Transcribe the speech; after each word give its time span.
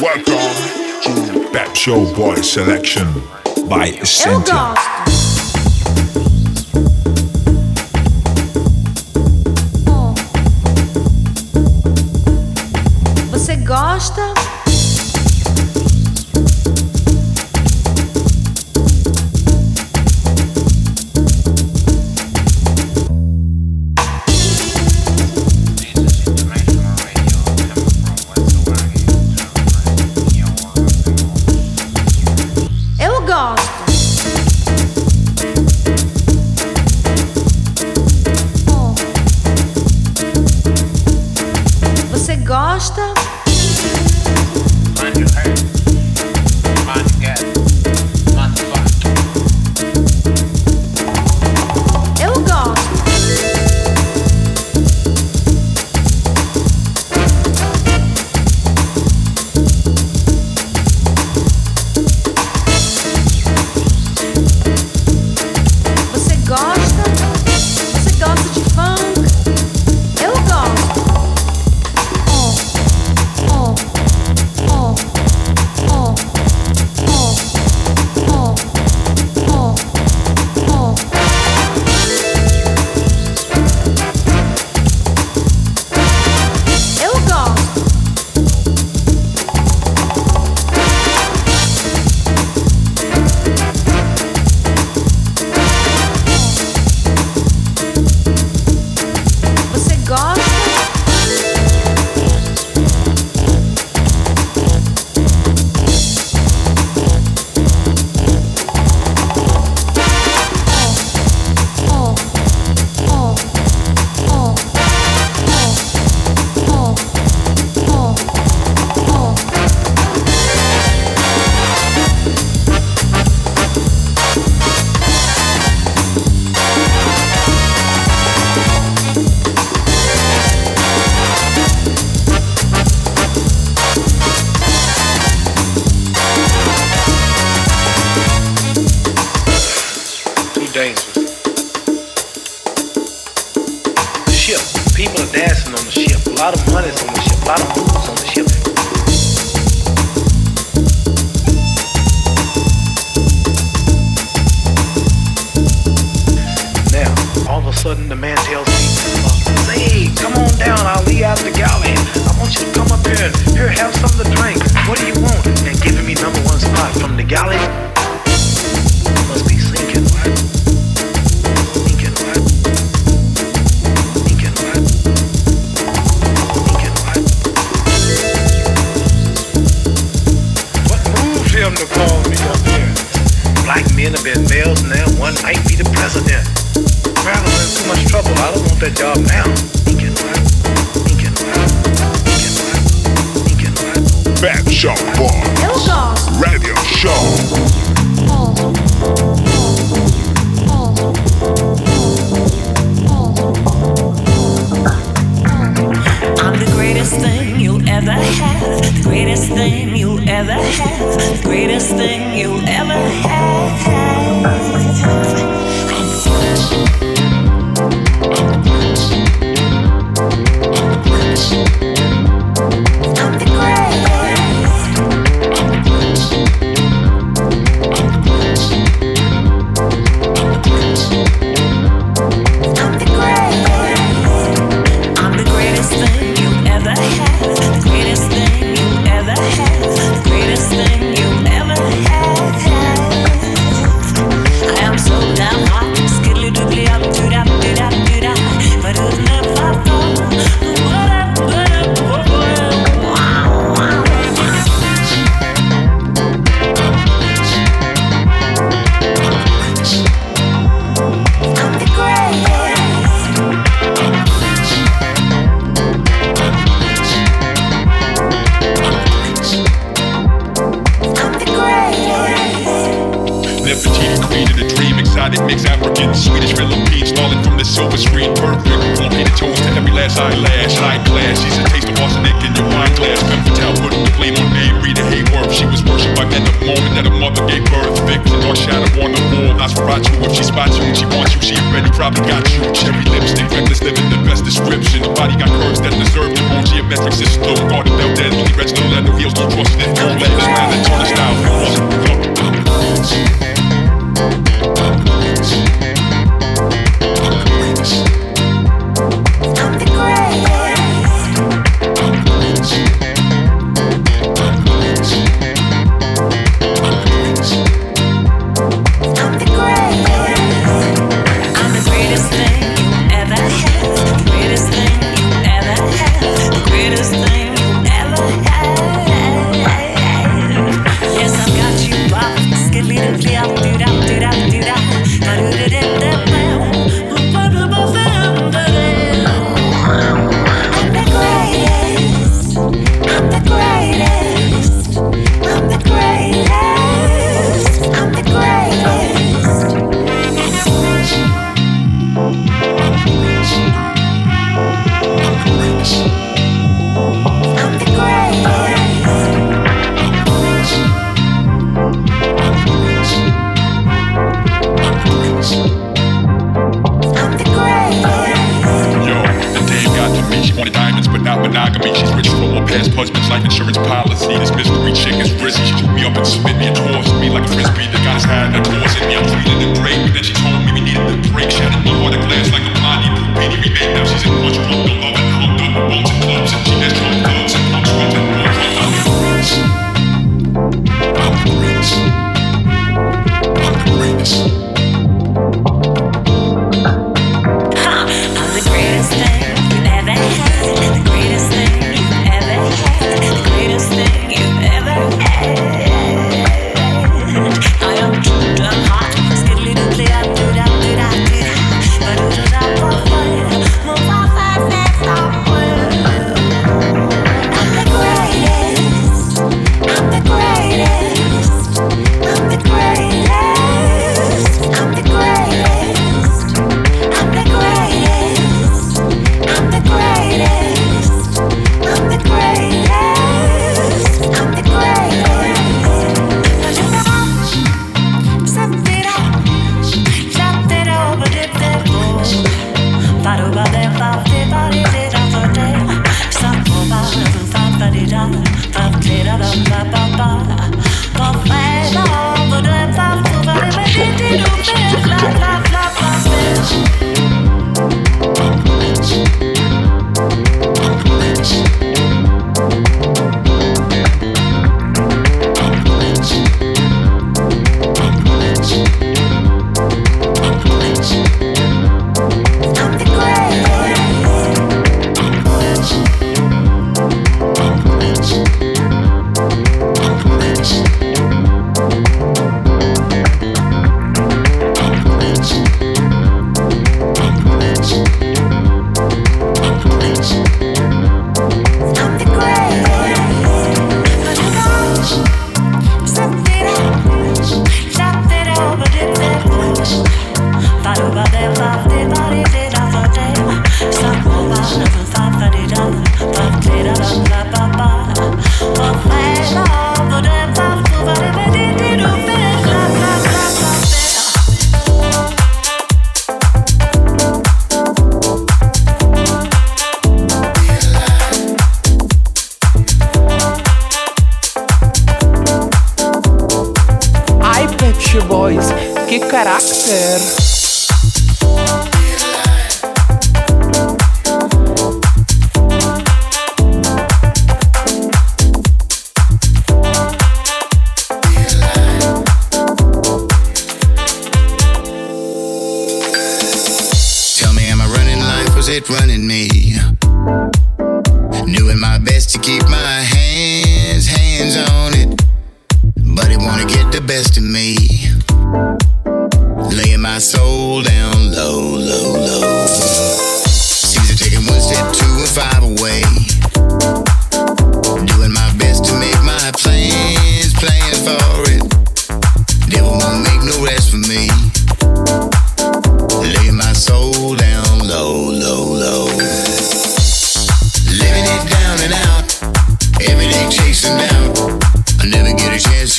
Welcome 0.00 0.54
to 1.02 1.50
Pep 1.52 1.74
Show 1.74 2.14
Boy 2.14 2.36
Selection 2.36 3.08
by 3.68 3.88
Essentia. 4.00 4.95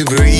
Get 0.05 0.21
a 0.21 0.36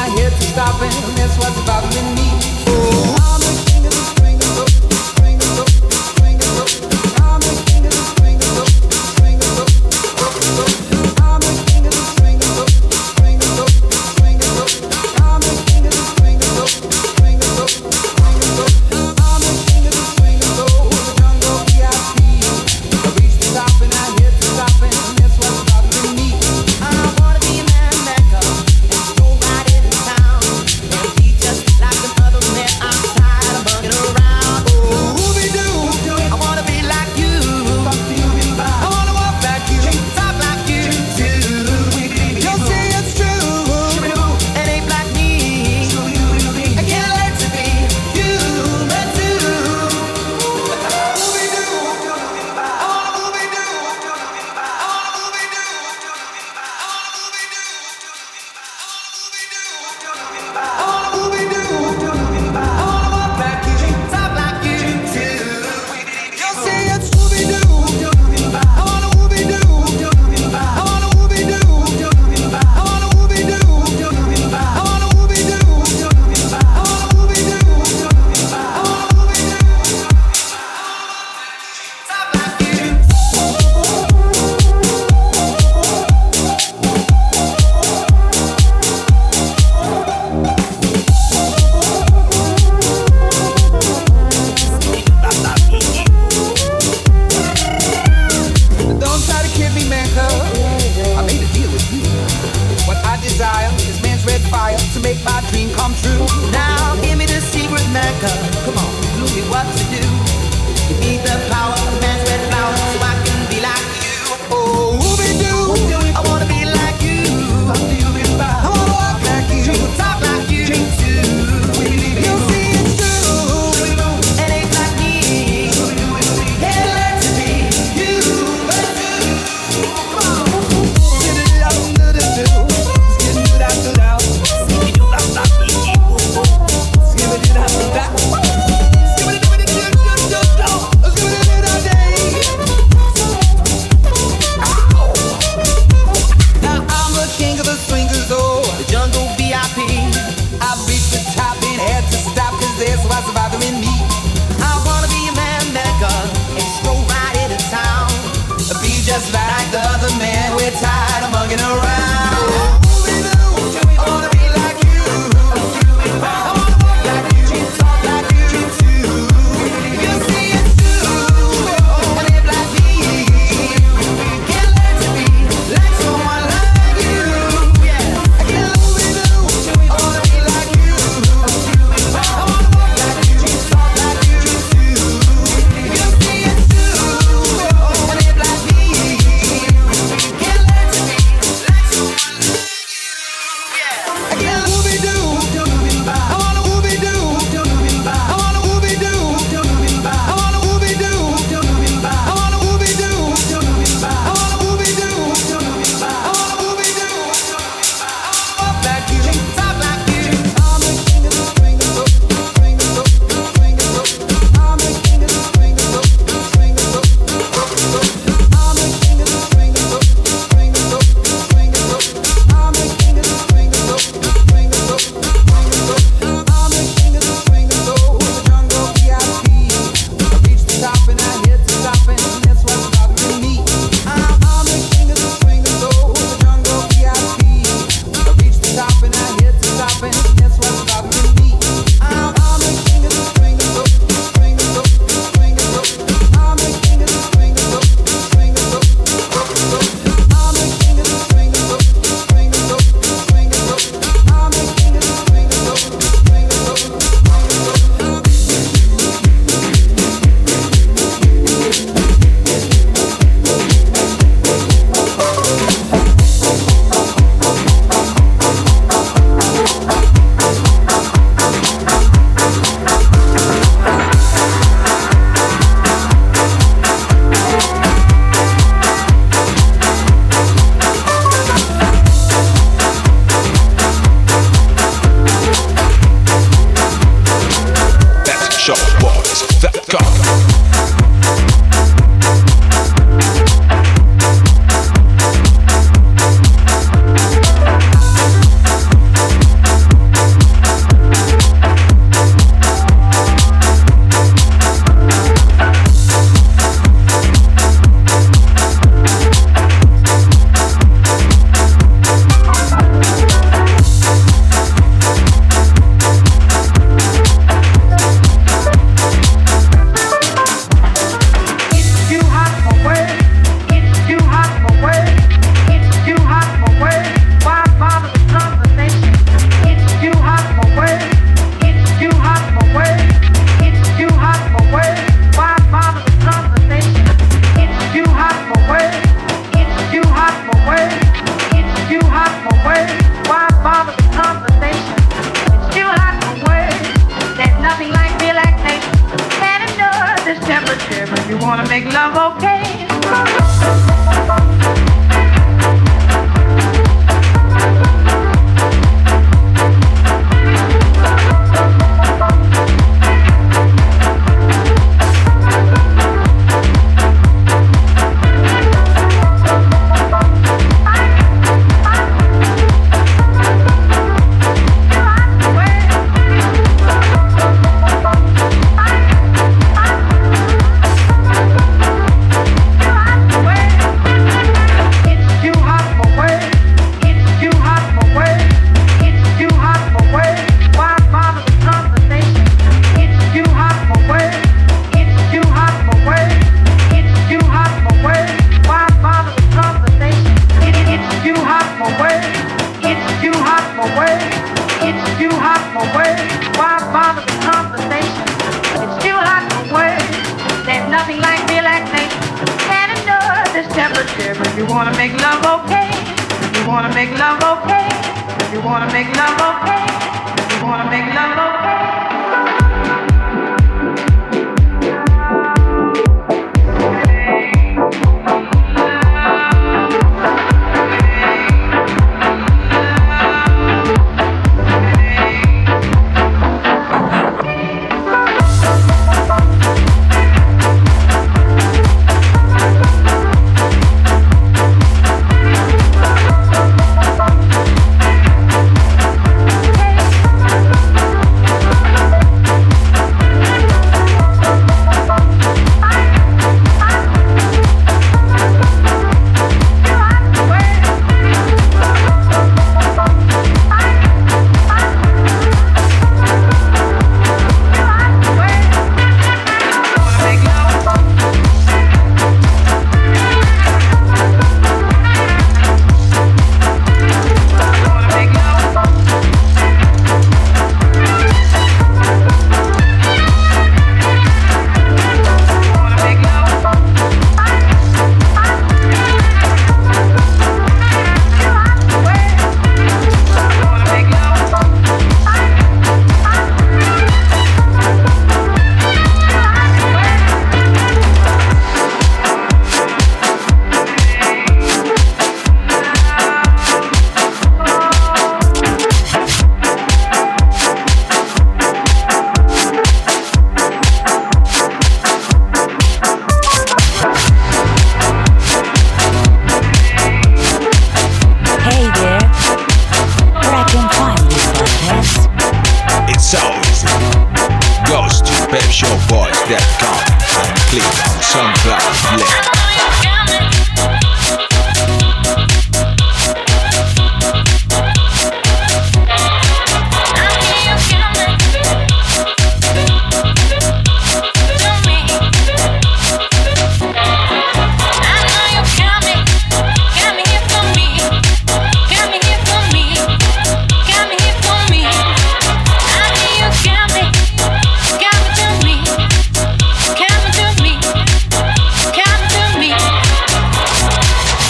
not 0.00 0.18
here 0.18 0.30
to 0.30 0.42
stop 0.42 0.80
him. 0.80 1.14
That's 1.14 1.36
what's 1.38 1.60
bothering 1.66 2.14
me. 2.14 2.28
Oh. 2.68 3.19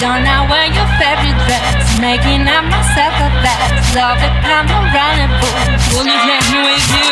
Don't 0.01 0.25
I 0.25 0.49
wear 0.49 0.65
your 0.73 0.89
favorite 0.97 1.37
dress? 1.45 2.01
Making 2.01 2.49
up 2.49 2.65
myself 2.65 3.13
a 3.21 3.29
best. 3.45 3.93
Love 3.93 4.17
it, 4.17 4.33
I'm 4.49 4.65
a 4.65 4.81
running 4.97 5.29
bull. 5.37 5.61
Will 5.93 6.09
you 6.09 6.17
take 6.25 6.41
me 6.49 6.73
with 6.73 6.89
you? 6.89 7.05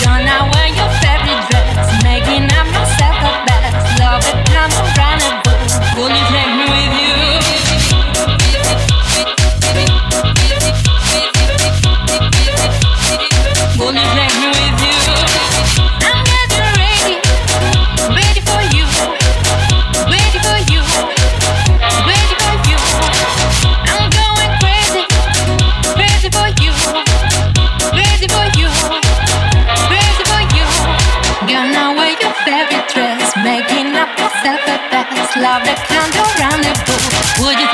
Don't 0.00 0.24
I 0.24 0.48
wear 0.48 0.68
your 0.72 0.88
favorite 1.04 1.44
dress? 1.52 1.92
Making 2.00 2.48
up 2.56 2.72
myself 2.72 3.20
a 3.20 3.32
best. 3.44 4.00
Love 4.00 4.24
it, 4.32 4.48
I'm 4.48 4.72
a 4.72 4.84
running 4.96 5.36
bull. 5.44 5.60
Will 5.92 6.08
you 6.08 6.24
take 6.32 6.52
me 6.56 6.64
with 6.72 6.92
you? 7.04 7.05
carved 35.56 35.66
the 35.66 35.74
candle 35.88 36.28
round 36.38 36.62
the 36.64 36.74
bowl. 36.84 37.46
Would 37.46 37.58
you 37.58 37.65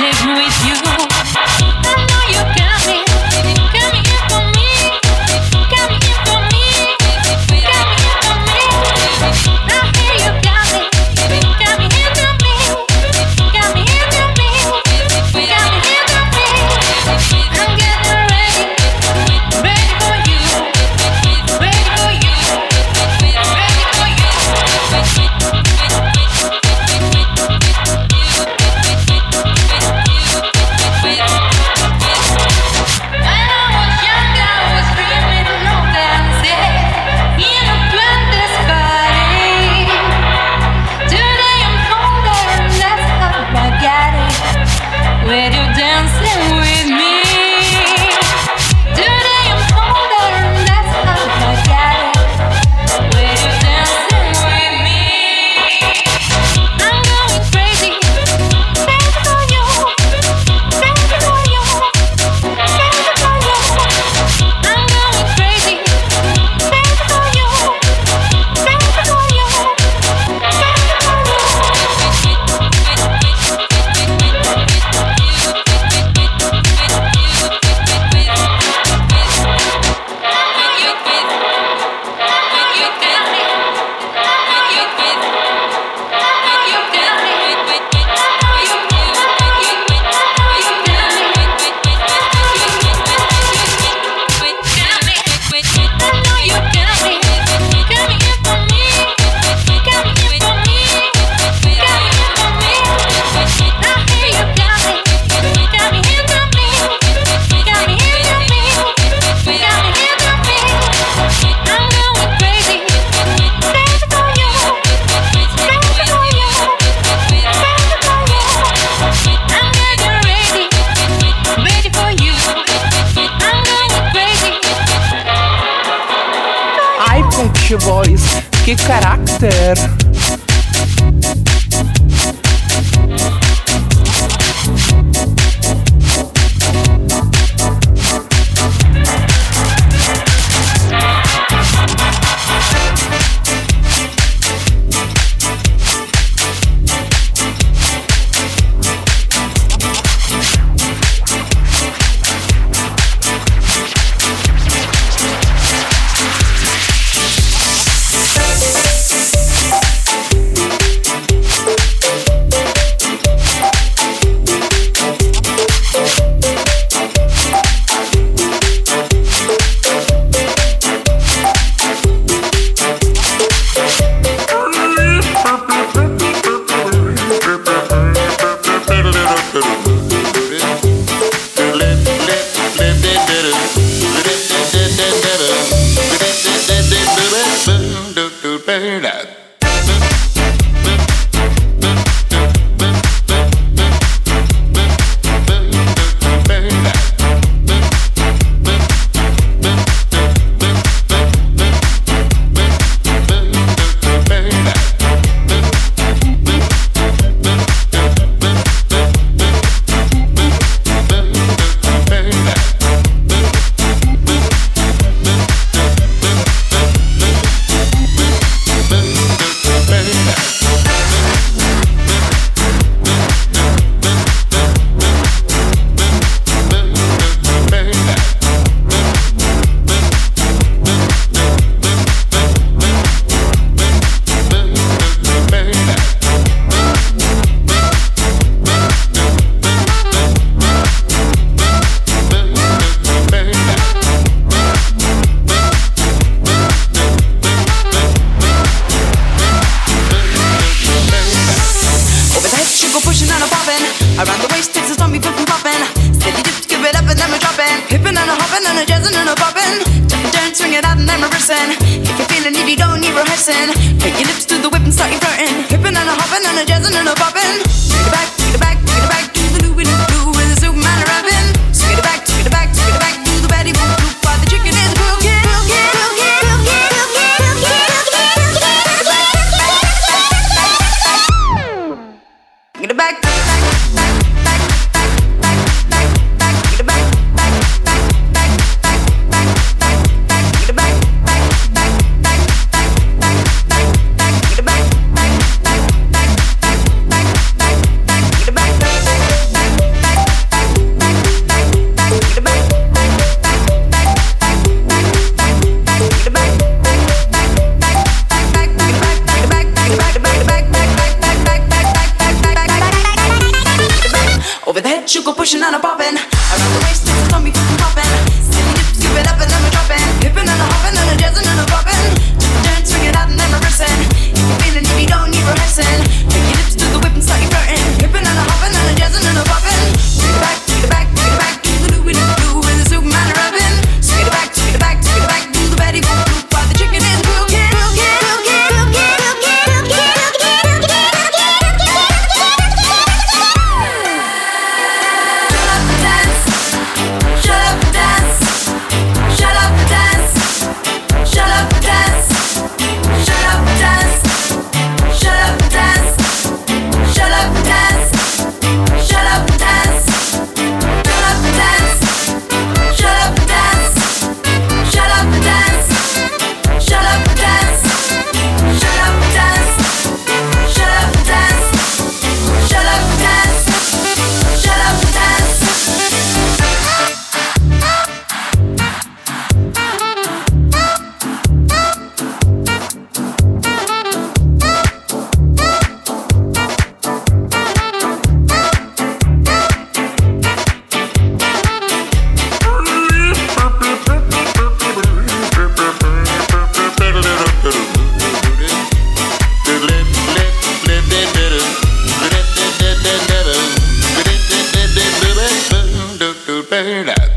That 406.82 407.31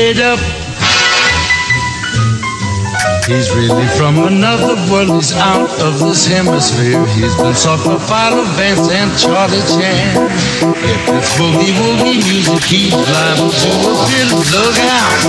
up. 0.00 0.40
He's 3.28 3.54
really 3.54 3.86
from 3.98 4.16
another 4.24 4.74
world, 4.90 5.10
he's 5.10 5.32
out 5.34 5.68
of 5.80 6.00
this 6.00 6.26
hemisphere. 6.26 7.06
He's 7.08 7.36
been 7.36 7.54
sought 7.54 7.80
for 7.80 8.00
Philo 8.08 8.44
Vance 8.56 8.88
and 8.88 9.12
Charlie 9.18 9.60
Chan. 9.68 10.16
If 10.72 11.08
it's 11.08 11.30
boogie 11.36 11.76
woogie 11.76 12.16
music, 12.24 12.64
he's 12.64 12.94
liable 12.94 13.50
to 13.52 13.68
a 13.68 13.94
bit. 14.08 14.32
Look 14.50 14.78
out! 14.88 15.20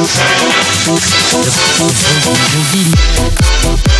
If 1.43 1.55
boogie. 3.75 3.90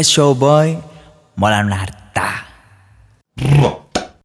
Pep's 0.00 0.08
Show 0.08 0.34
Boy 0.34 0.82